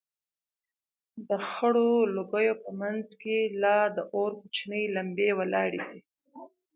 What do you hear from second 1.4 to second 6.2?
خړو لوگيو په منځ کښې لا د اور کوچنۍ لمبې ولاړېدې.